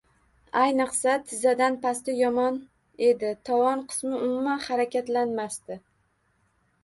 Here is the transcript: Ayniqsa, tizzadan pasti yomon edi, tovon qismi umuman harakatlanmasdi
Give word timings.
Ayniqsa, 0.59 1.11
tizzadan 1.31 1.75
pasti 1.83 2.15
yomon 2.19 2.57
edi, 3.09 3.29
tovon 3.49 3.83
qismi 3.91 4.15
umuman 4.29 4.63
harakatlanmasdi 4.69 5.77